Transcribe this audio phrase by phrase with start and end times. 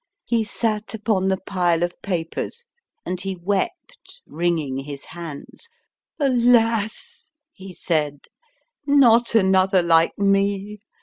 [0.25, 2.65] He sat upon the pile of papers,
[3.05, 5.69] and he wept, wringing his hands.
[6.19, 7.29] Alas!
[7.53, 8.21] he said:
[8.87, 10.79] Not another like me.